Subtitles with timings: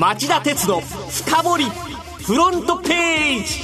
[0.00, 1.64] 町田鉄の深掘り
[2.24, 3.60] フロントページ。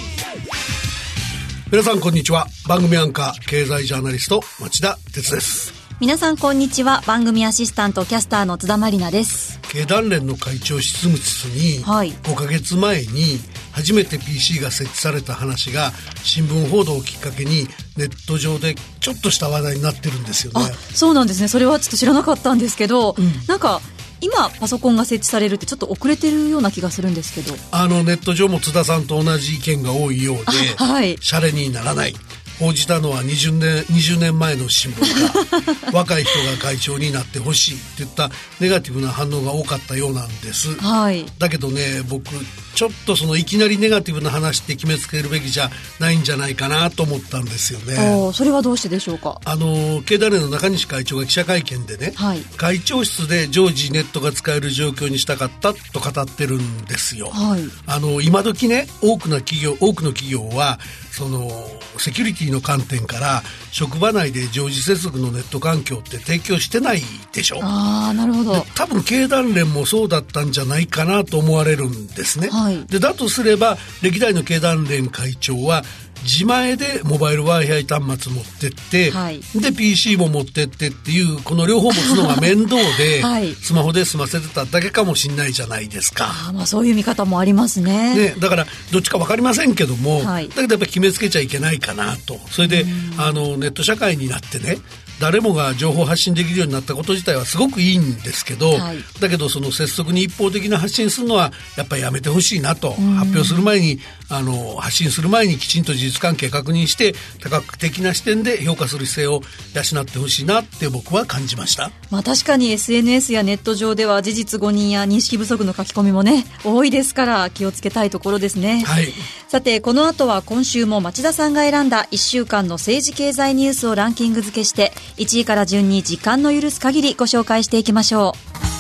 [1.73, 2.47] 皆さんこんにちは。
[2.69, 5.73] 番組アンカー経済ジャーナリスト町田鉄です。
[5.99, 7.03] 皆さんこんにちは。
[7.07, 9.59] 番組アシスタントキャスターの津田まりなです。
[9.63, 13.39] 経団連の会長執務室に5ヶ月前に
[13.73, 15.93] 初めて PC が設置された話が
[16.23, 17.67] 新聞報道をきっかけに
[17.97, 20.61] ネット上でちょっとした話題になってるんですよね。
[20.93, 21.49] そうなんですね。
[21.49, 23.81] それはちょっと知らなかったんですけど、うん、なんか
[24.21, 27.55] 今パソコンが設置されるってちょっと遅れてるような気がするんですけど。
[27.71, 30.43] あのネット上も津田さんと同じ意見が多いようで、
[30.77, 32.15] はい、シャレにならない。
[32.59, 42.31] 報じたのは20年 ,20 年前の新聞が 若い人が会長になってほしいって言ったネガティブな反応が多かったようなんです、はい、だけどね僕
[42.77, 47.97] ちょっとそのいきなりネガティブな話って決めつけるべきじゃないんじゃないかなと思ったんですよね。
[48.35, 49.41] それはどうしてでしょうか？
[49.47, 60.79] あの経団連の中西会長が記者会見でね、はい、会長室で常時ネットが使える状況にしたかったと語ってるんですよ、はい、あの今時ね多くの企業多くの企業は
[61.17, 61.51] その
[61.97, 67.01] セキュリティの観点から職場内で常時接続のネット環境って提供してない
[67.33, 67.61] でしょ？
[67.63, 68.67] ああなるほど。
[68.75, 75.85] 多分経団連もそうだったんじゃないかなと思われるんですね、はい、でだとすれば歴代の経団連会長は
[76.27, 86.35] 自前でモバイル Wi-Fi 端末持ってって、はい、で PC も持ってってっていうこの両方持つのが面倒で、 はい、スマホで済ませてただけかもしんないじゃないですか。
[86.49, 88.15] あまあそういう見方もありますね。
[88.15, 92.41] ねだからどっちか分かりませんけども、はい、だけどやっぱり決めつけちゃいけないかなと。
[92.51, 92.85] それで
[93.17, 94.79] あのネット社会になってね
[95.21, 109.41] 誰もが情報発信できるようになったこと自体はすごくいいんですけど、はい、だけどその拙速に一方的な発信するのはやっぱりやめてほしいなと、発表する前にあの発信する前にきちんと事実関係確認して多角的な視点で評価する姿勢を
[109.75, 119.13] 養ってほしいなって僕は感じました、まあ、確かに SNS やネット上では事実誤認や認識不足の書き込みもね多いですから気をつけたいところですね、はい、
[119.49, 128.35] さてこの後は今週も町田さんが選んだ1週間の政治経済ニュースをランキング付けして1位から順に時間の許す限りご紹介していきましょ
[128.73, 128.76] う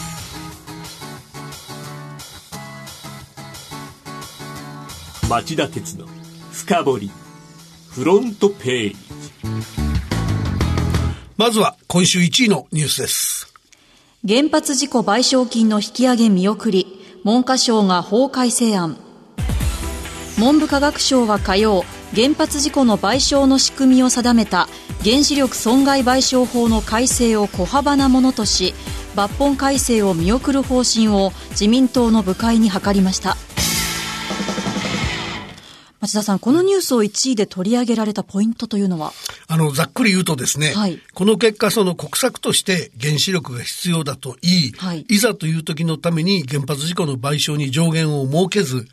[5.28, 6.06] 町田鉄の
[6.52, 7.10] 深掘り
[7.90, 8.96] フロントページ。
[11.36, 13.52] まずは今週1位のニュースです。
[14.26, 16.86] 原発事故賠償金の引き上げ見送り
[17.24, 18.96] 文科省が法改正案。
[20.38, 24.68] 文部科学省は火曜原発事故の賠償の仕組みを定めた
[25.02, 28.74] 原子力損害賠償法の改正を小幅なものとし
[29.16, 33.36] 抜本改正を見送る方針を自民党の部会に諮りました
[36.06, 39.12] 町田さん、このニュースを1位で取り上げられたポイントというのは？
[39.48, 48.86] あの、ざっくり言うとですね、はい、この結果、その国策として原子力が必要だと言い、はい、いざという時のために原発事故の賠償に上限を設けず、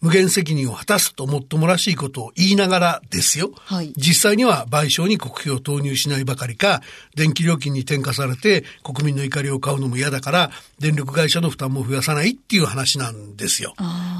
[0.00, 3.50] 無限責任を果たすともっともらしいことを言いながらですよ。
[3.54, 6.80] はい、実際には賠償に国費を投入しないばかりか、
[7.14, 13.74] 電気料金に転嫁されて国民の怒りを買うのも嫌だから、電力会社の負担も増やさないっていう話なんですよ。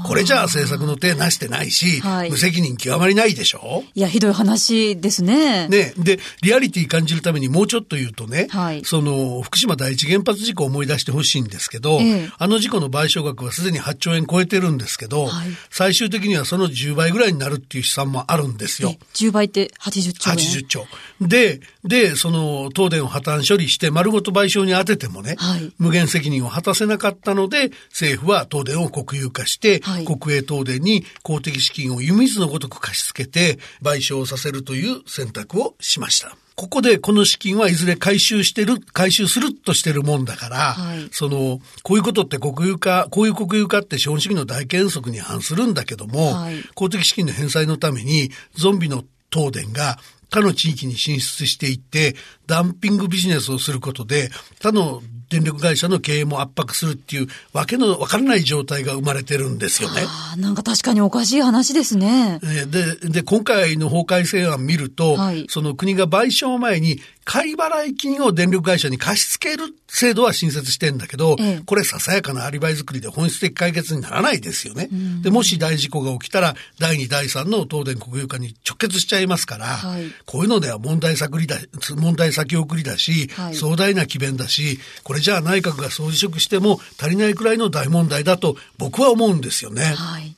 [0.05, 3.83] これじゃあ政策の手なしてないし、はい、無責任極まりないでしょ？
[3.95, 5.67] いや、ひどい話ですね。
[5.67, 5.93] ね。
[5.97, 18.93] で、リアリティ感じるためにもうちょっと言うとね、はい、その、福島第一原発事故を思い出してほしいんですけど、ええ、あの事故の賠償額はすでに8兆円超えてるんですけど、はい最終的にはその10倍ぐらいになるっていう試算もあるんですよ。
[19.13, 20.85] 10倍って80兆円 ?80 兆。
[21.21, 36.35] で、で、その東電を破綻処理して丸ごと賠償に当ててもね、はい、無限責任を果たせなかったので、政府は東電を国有化して、はい、国営東電に公的資金を湯水のごとく貸し付けて賠償させるという選択をしました。
[36.61, 49.97] ここでこの資金はいずれ回収してる、回収するとしてるもんだから、はい、その、こういうことって国有化、こういう国有化って資本主義の大原則に反するんだけども、はい、公的資金の返済のためにゾンビの東電が
[50.29, 52.15] 他の地域に進出していって、
[52.51, 54.29] ダンピングビジネスをすることで、
[54.61, 60.01] 他の電力会社の経営も圧迫するっていうわけのわからない状態が生まれてるんですよね。
[60.37, 62.39] なんか確かにおかしい話ですね。
[62.41, 74.89] で、で、今回の法改正案見ると、はい、その国が賠償前に仮払い金を電力会社に貸し付ける制度は新設してんだけど、ええ、これささやかなアリバイ作りで本質的解決にならないですよね。
[75.21, 81.57] で、もし大事故が起きたら、第2、第3の東電国有化に直結しちゃいますから、はい、こういうのでは問題先りだ、
[81.95, 89.83] 問題先送りだし、はい、壮大な奇弁だし、これじゃあ内閣が総辞職しても足りないくらいの大問題だと僕は思うんですよね。
[89.83, 90.35] はい、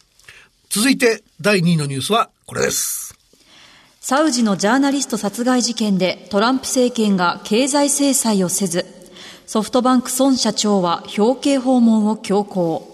[0.69, 3.15] 続いて、第2位のニュースはこれです。
[4.01, 8.85] サウジのジャーナリスト殺害事件でトランプ政権が経済制裁をせず、
[9.45, 12.94] ソフトバンク孫社長は表敬訪問を強行。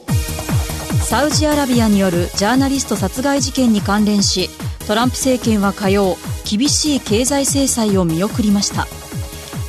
[1.10, 4.48] サウジアラビアによるジャーナリスト殺害事件に関連し
[4.88, 6.18] トランプ政権は火曜
[6.48, 8.86] 厳しい経済制裁を見送りました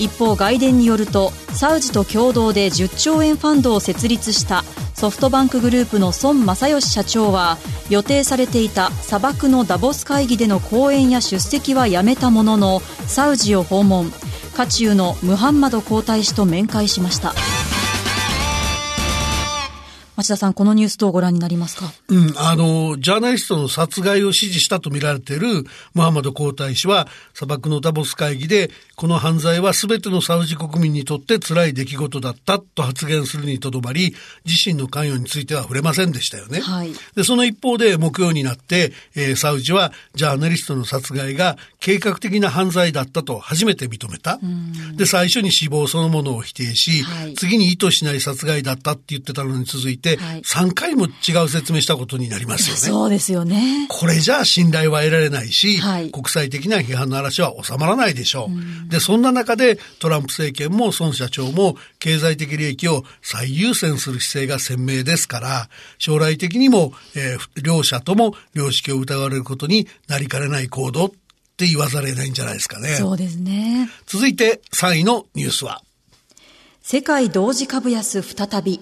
[0.01, 4.65] 一方外電によるとサウジと共同で10兆円ファンドを設立した
[4.95, 7.59] ソフトバンクグループの孫正義社長は
[7.91, 14.11] 予定されていた砂漠のダボス会議での講演や出席はやめたもののサウジを訪問
[14.57, 17.35] 渦中のムハンマド皇太子と面会しました。
[20.21, 21.91] 町田さん、このニュースどうご覧になりますか？
[22.09, 25.65] うん、あの、ジャーナリストの殺害を指示したとみられている
[25.95, 34.15] ムハンマド皇太子は、砂漠のダボス会議で、この犯罪は全てのサウジ国民にとって辛い出来事だったと発言するにとどまり、
[34.45, 36.61] 自身の関与については触れませんでしたよね。
[36.61, 44.39] はい、で、その一方で木曜になって、えー、サウジはジャーナリストの殺害が計画的な犯罪だったと初めて認めた。
[44.97, 52.81] で、最初に死亡そのものを否定し、はい、次に意図しない殺害だったって言ってたのに続いて、はい、3回も違う説明したことになりますよね。
[52.81, 53.87] そうですよね。
[53.89, 58.87] これじゃあ信頼は得られないし、はい、国際的な批判の嵐は収まらないでしょう。
[58.87, 65.69] うで、そんな中でトランプ政権も孫社長も経済的利益を最優先する姿勢が鮮明ですから、
[65.99, 71.11] 将来的にも、えー、両者とも良識を疑われることになりかねない行動っ
[71.57, 72.89] て言わざれないんじゃないですかね。
[72.97, 73.91] そうですね。
[74.07, 75.83] 続いて3位のニュースは
[76.83, 78.81] 世界同時株安再び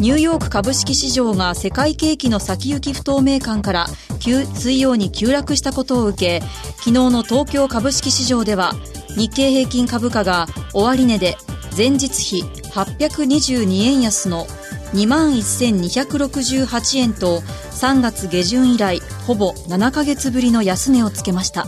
[0.00, 3.86] ニューヨーク株式市場が世界景気の先行き不透明感から
[4.18, 6.46] 水曜に急落したことを受け
[6.78, 8.72] 昨日の東京株式市場では
[9.14, 11.36] 日経平均株価が終値で
[11.76, 14.46] 前日比822円安の
[14.94, 21.66] 2万1268円と3月下旬以来ほぼ7ヶ月ぶりの安値をつけました。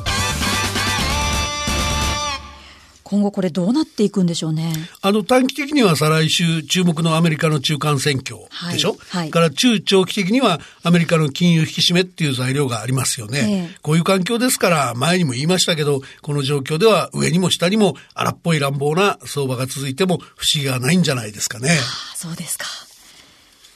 [3.13, 4.73] 今後これどうなっていくんでしょうね。
[5.03, 8.39] あの短期的には再来週注目のアメリカの中間選挙
[8.73, 21.69] でしょ、はいはい、から中長期的にはアメリカの金融引き締めっていう材料がありますよね、えー、こういう環境ですから前にも言いましたけどこの状況では上にも下にも荒っぽい乱暴な相場が続いても不思議がないんじゃないですかね。
[21.69, 21.75] は
[22.15, 22.65] あ、そうですか。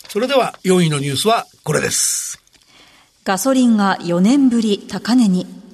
[0.09, 2.43] それでは4位のニュースはこれです。
[3.25, 5.66] ガソリンが4年ぶり高値に。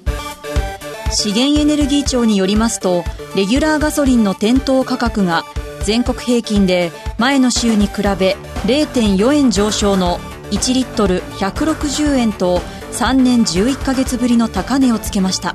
[1.13, 3.03] 資源エネルギー庁によりますと
[3.35, 5.43] レギュラーガソリンの店頭価格が
[5.83, 10.17] 全国平均で前の週に比べ0.4円上昇の
[10.51, 12.59] 1リットル160円と
[12.93, 15.53] 3年11ヶ月ぶりの高値をつけました。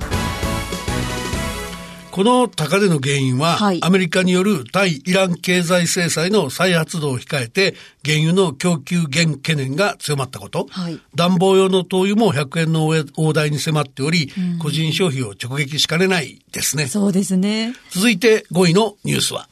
[2.19, 16.89] この高値の原因は、はい、アメリカによる対イラン経済制裁の再発動を控えて、原油の供給減懸念が強まったこと、はい、暖房用の灯油も100円の大台に迫っており、うん、個人消費を直撃しかねないですね。
[16.89, 17.73] そうですね。
[17.91, 19.49] 続いて5位のニュースは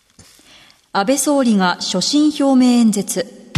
[0.92, 3.52] 安倍総理が所信表明演説。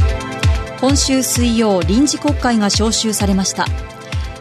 [0.82, 3.64] 今週水曜、臨時国会が召集されました。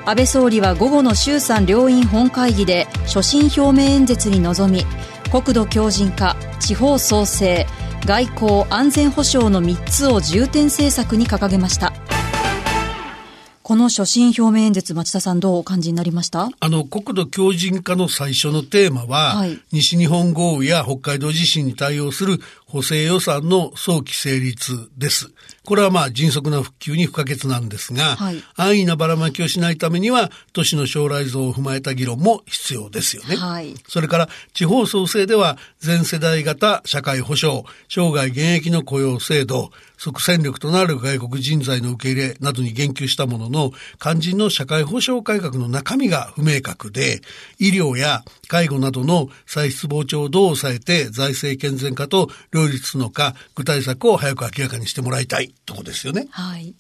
[0.08, 4.86] 安倍総理は午後の衆参両院本会議で所信表明演説に臨み
[5.30, 7.66] 国土強靭化地方創生
[8.06, 11.92] 外交安全保障の3つを重点政策に掲げました。
[13.64, 16.48] この所信表明演説、町田さんどうお感じになりました？
[16.58, 25.34] あの、国土強靭化の最初のテーマは、はい、西日本豪雨や北海道地震に対応する補正予算の早期成立です。
[25.68, 33.36] これはまあ迅速な復旧に不可欠なんですが、はい、安易なばらまきをしないためには都市の将来像を踏まえた議論も必要ですよね。
[33.36, 47.20] はい、それから地方創生では全世代型社会保障、生涯現役の雇用制度、即戦力となる外国人材の受け入れなどに言及したものの、肝心の社会保障改革の中身が不明確で、
[47.60, 56.28] 医療や介護などの歳出膨張をどう抑えて財政健全化と両立するのか、具体策を早く明らかにしてもらいたいとこですよね。
[56.32, 56.74] はい。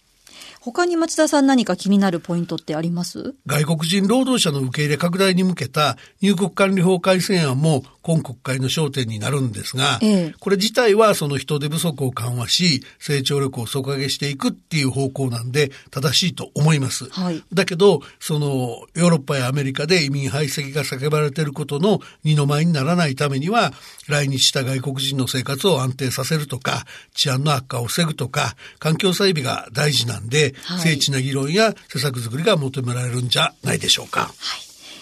[0.59, 3.35] 他に町田さん何か気になるポイントってあります？
[3.45, 17.09] 外国人労働者の受け入れ拡大に向けた入国管理法改正案も今国会の焦点になるんですが、ええ、これ自体はその人手不足を緩和し、成長力を底上げしていくっていう方向なんで正しいと思います。
[17.09, 23.73] はい、だけど、そのヨーロッパやアメリカで移民排斥が叫ばれていることの二の舞にならないためには、
[24.07, 34.21] 来日した外国人の生活を安定させるとか、治安の悪化を防ぐとか、環境整備が大事なんで、はい、精緻な議論や施策作りが求められるんじゃないでしょうか。
[34.21, 34.31] はい。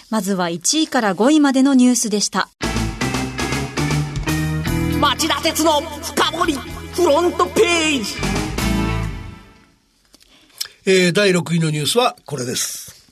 [0.10, 2.50] まずは1位から5位までのニュースでした。
[5.00, 8.14] 町田鉄の深掘りフロントページ
[10.88, 13.12] えー、第6位のニュースはこれです。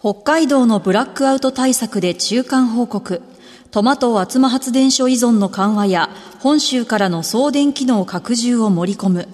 [0.00, 3.22] 北海道のブラックアウト対策で中間報告。
[3.70, 6.08] トマト厚間発電所依存の緩和や
[6.40, 9.28] 本州からの送電機能拡充を盛り込む。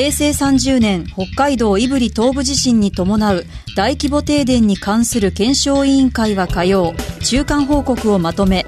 [0.00, 3.44] 平成30年北海道胆振東部地震に伴う
[3.76, 8.64] 大規模停電に関する検証委員会は火曜中間報告をまとめ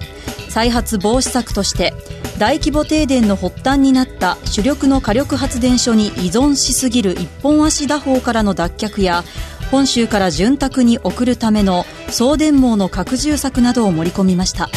[0.51, 1.95] 再発防止策として
[2.39, 9.25] 大規模停電の発端になった主力の火力発電所に依存しすぎる一本足打法からの脱却や
[9.71, 14.69] 本州から潤沢に送るための送電網の拡充策などを盛り込みました。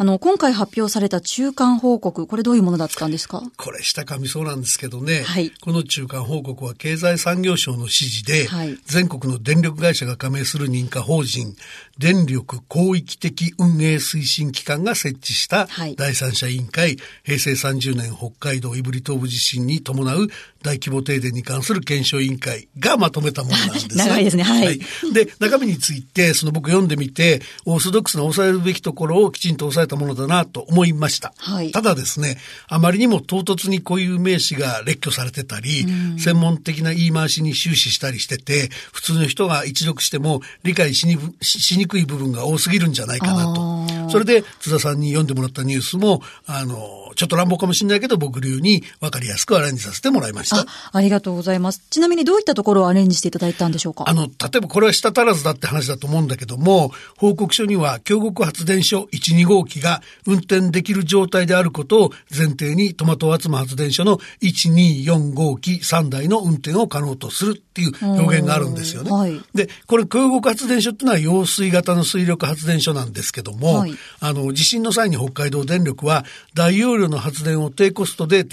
[0.00, 3.42] あの、今回発表された中間報告、これどういうものだったんですか？
[3.56, 5.24] これ、下噛みそうなんですけどね。
[5.24, 5.50] はい。
[5.60, 11.56] この中間報告は経済産業省の指示で、はい、全国の電力会社が加盟する認可法人、
[11.98, 20.28] 電力広域的運営推進機関が設置した第三者委員会、はい、平成30年北海道胆振東部地震に伴う
[20.62, 23.94] 大規模停電に関する検証委員会がまとめたものなんですね。
[24.04, 24.66] 長いですね、はい。
[24.66, 24.80] はい。
[25.12, 31.32] で、中身について、その僕読んでみて、オーソドックスな抑えるべきところをきちんと抑えたものだなと思いました。
[31.36, 31.70] はい。
[31.70, 35.86] ただですね、あまりにも唐突に固有名詞が列挙されてたり、
[36.18, 43.77] 専門的な言い回しに終始したりしてて、普通の人が一読しても理解しにしにくい部分が多すぎるんじゃないかなと。
[44.10, 46.76] それで、津田さんに読んでもらったニュースも、あの、
[47.16, 50.60] ちょっと乱暴かもしれないけど、僕流に分かりやすくアレンジさせてもらいました。
[50.60, 51.82] あありがとうございます。
[51.90, 54.04] ちなみにどういったところをアレンジしていただいたんでしょうか？
[54.06, 69.10] あの、例えばこれは舌足らずだって話だと思うんだけども、報告書には、京極発電所1、2号機が運転できる状態であることを前提に、トマト厚間発電所の1、2、4号機3台の運転を可能とするっていう表現があるんですよね。
[69.10, 76.24] はい、で、これ、京極発電所っていうのは揚水型の水力発電所なんですけども、はい、あの、地震の際に北海道電力は
[76.54, 78.44] 大容量の発電を低コストで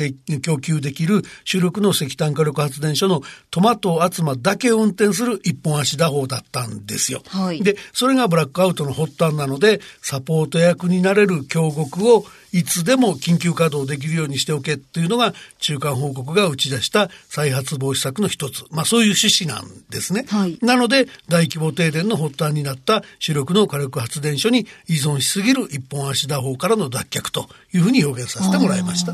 [0.42, 3.22] 供給できる主力の石炭火力発電所の
[3.52, 7.22] トマト厚間だけを運転する一本足打法だったんですよ。
[7.28, 12.26] はい、で、それがブラックアウトの発端なので、サポート役になれる京極を
[12.56, 18.64] いつでも緊急稼働できるようにしておけっていうのが中間報告が打ち出した再発防止策の一つ。
[18.72, 20.24] まあそういう趣旨なんですね。
[20.30, 29.14] はい、なので大規模停電の発端になった主力の火力発電所に依存しすぎる一本足打法からの脱却というふうに表現させてもらいました。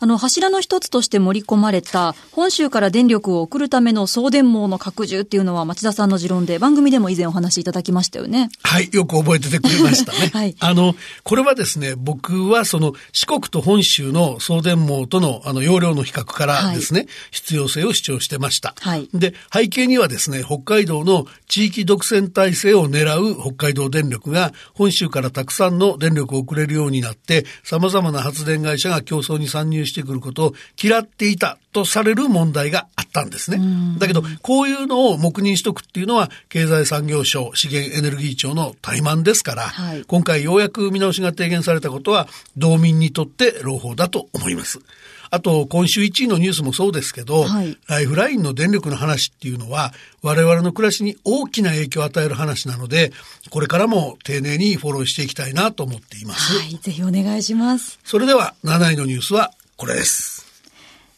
[0.00, 8.48] あの柱の一つとして盛り込まれた本州から電力を送るための送電網の拡充っていうのは町田さんの持論で番組でも以前お話しいただきましたよね。
[8.62, 10.30] はい、よく覚えててくれましたね。
[10.32, 18.74] はい、あの、これはですね、僕はそその四国と本州の送電網とのあの容量の比較からですね、はい、必要性を主張してました。
[18.78, 33.60] はい、で、背景にはですね、北海道の地域独占体制を狙う北海道電力が本州からたくさんの電力を送れるようになって、様々な発電会社が競争に参入してくることを嫌っていたとされる問題があったんですね。
[33.98, 44.80] だけど、こういうのを黙認しとくっていうのは、経済産業省資源エネルギー庁の怠慢ですから、はい、今回ようやく見直しが提言されたことは、道民にとって朗報だと思います。
[45.30, 49.92] あと、今週1位のニュースもそうですけど、はい、ライフラインの電力の話っていうのは、
[50.22, 53.12] 我々の暮らしに大きな影響を与える話なので、
[53.50, 56.58] これからも丁寧にフォローしていきたいなと思っています。
[56.58, 57.98] はい、ぜひお願いします。
[58.04, 60.46] それでは、7位のニュースはこれです。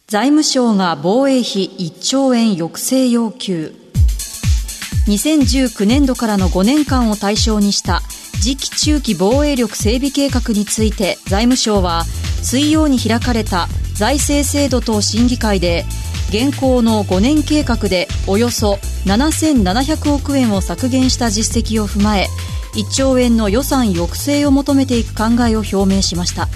[0.06, 3.72] 財務省が防衛費1兆円抑制要求
[5.06, 8.00] 2019年度からの5年間を対象にした
[8.40, 12.04] 次期中期防衛力整備計画について財務省は
[12.42, 13.68] 水曜に開かれた
[14.00, 15.84] 財政制度等審議会で
[16.30, 22.24] 現行の5年計画でおよそ7700億円を削減した実績を踏まえ
[22.72, 26.48] 1兆円の予算抑制を求めていく考えを表明しました。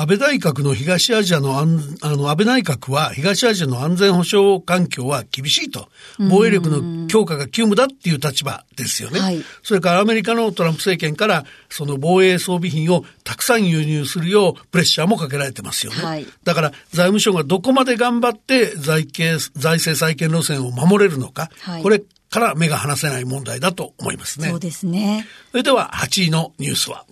[0.00, 5.88] 安倍内閣の東アジアのあの、安倍内閣は東アジアの安全保障環境は厳しいと。
[6.18, 9.20] 防衛力の強化が急務だっていう立場ですよね。
[9.20, 16.02] はい、それからアメリカのトランプ政権からその防衛装備品をたくさん輸入するようプレッシャーもかけられてますよね。
[16.02, 21.50] はい、だから財務省がどこまで頑張って財財政再建路線を守れるのか。
[21.60, 24.48] はい、これから目が離せない問題だと思いますね。
[24.48, 25.26] そうですね。
[25.50, 27.04] それでは8位のニュースは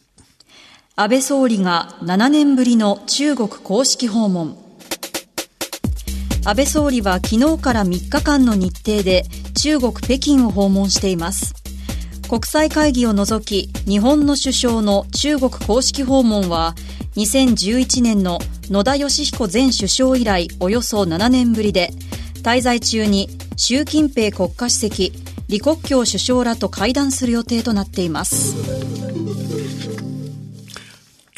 [1.01, 4.59] 安倍総理が7年ぶりの中国公式訪問。
[6.45, 9.23] 安倍総理は昨日から3日間の日程で
[9.55, 11.55] 中国北京を訪問しています。
[12.29, 16.75] 国際会議を除き日本の首相の中国公式訪問は
[17.15, 21.91] 2011年の野田佳彦前首相以来およそ7年ぶりで
[22.43, 25.13] 滞在中に習近平国家主席
[25.49, 29.48] 李克強首相らと会談する予定となっています。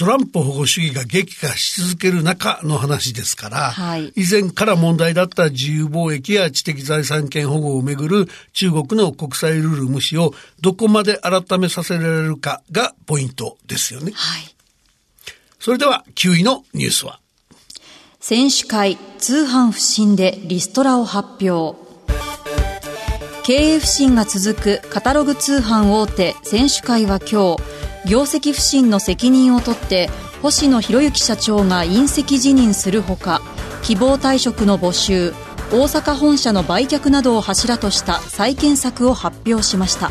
[0.01, 14.13] トランプ保護主義が激化し続ける中の話ですから、はい、以前から問題だった自由貿易や知的財産権保護をめぐる中国の国際ルール無視をどこまで改めさせられるかがポイントですよね。
[14.15, 14.55] はい。
[15.59, 17.21] それでは9位のニュースは？
[18.21, 21.79] 選手会通販不振でリストラを発表。
[23.43, 30.09] 経営不振が続くカタログ通販大手選手会は今日業績不振の責任を取って
[30.43, 33.43] 星野博之社長が引責辞任するほか
[33.83, 35.33] 希望退職の募集
[35.73, 40.11] 大阪本社の売却などを柱とした再建策を発表しました。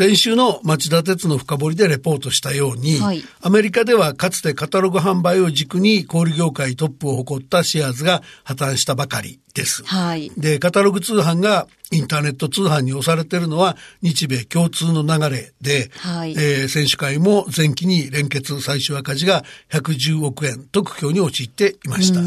[0.00, 9.84] 先週の町田鉄の深掘りでレポートしたように、はい、アメリカではかつてカタログ販売を軸に小売業界トップを誇ったシェアーズが破綻したばかりです。
[9.84, 22.20] はい、で、カタログ通販がインターネット通販に押されているのは日米共通の流れで、はい、えー、選手会も前期に連結最終赤字が110億円と苦境に陥っていました。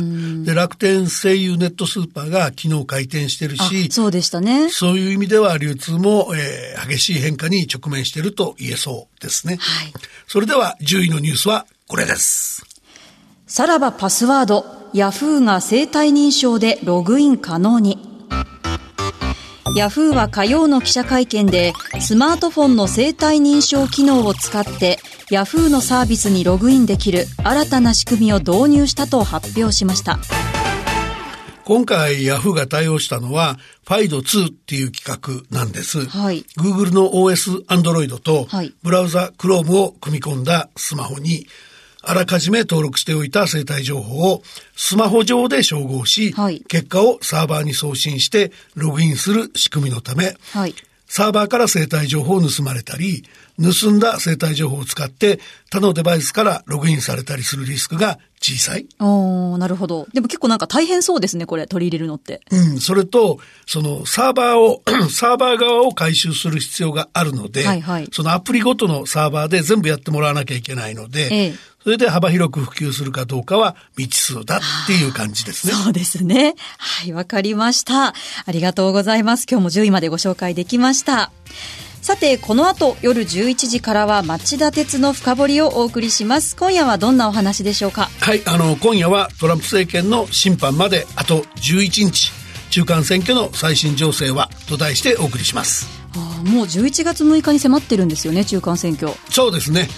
[0.45, 4.69] で、楽天声優ネットスーパーが昨日開店してるし、そうでしたね。
[4.69, 9.57] そういう意味では流通も、えー、激しい変化に直面していると言えそうですね。
[9.61, 9.93] はい、
[10.27, 12.65] それでは10位のニュースはこれです。
[13.47, 18.12] さらばパスワード、ヤフーが生体認証でログイン可能に。
[19.75, 24.99] ヤフーは火曜の記者会見で、スマートフォンの生体認証機能を使って、
[25.31, 30.19] ヤフーのサービスにログインできる新たな仕組みを導入したと発表しました。
[31.65, 36.05] 今回ヤフーが対応したのは、ファイド2っていう企画なんです。
[36.05, 38.47] はい、Google の OS Android と、
[38.83, 41.47] ブラウザ Chrome を組み込んだスマホに、
[42.05, 44.43] あらかじめ登録しておいた生体情報を
[44.75, 50.75] スマホ上で照合し、はい、結果をサーバーに送信してログインする仕組みのため、はい、
[51.07, 53.23] サーバーから生体情報を盗まれたり、
[53.61, 58.87] 盗んだ生体情報を使って他のデバイスからログインされたりするリスクが小さい。
[58.99, 60.07] おなるほど。
[60.11, 62.41] でも結構なんか大変そうですね、これ、取り入れるのって。
[62.51, 71.53] うん、それと、そのサーバーを、 サーバー側を回収する必要があるので、はいはい、そのアプリごとのサーバーで全部やってもらわなきゃいけないので、ええ、
[71.83, 75.73] それで幅広く普及するかどうかは未知数だっていう感じですね。
[75.73, 76.55] そうですね。
[76.77, 78.07] はい、わかりました。
[78.07, 78.15] あ
[78.51, 79.45] りがとうございます。
[79.49, 81.31] 今日も10位までご紹介できました。
[82.01, 86.55] さて、この後夜11時からは町田鉄の深掘りをお送りします。
[86.55, 88.09] 今夜はどんなお話でしょうか？
[88.19, 92.31] はい、あの、今夜はトランプ政権の審判まであと11日、
[92.69, 95.87] 中間選挙の最新情勢はと題してお送りします。
[96.15, 99.11] あもう11月6日に迫ってるんですよね、中間選挙。
[99.29, 99.89] そうですね。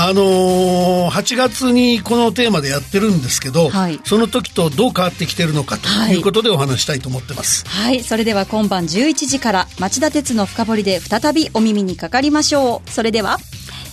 [0.00, 7.66] あのー、8月にこのテーマでやってるんですけど、はい、その時とどう変わってきてるのかということでお話したいと思ってます。
[7.66, 12.90] はい、それでは今晩11時から町田鉄の深掘りで再びお耳にかかりましょう。
[12.90, 13.38] それでは、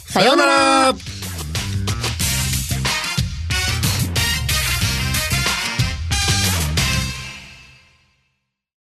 [0.08, 0.94] さようなら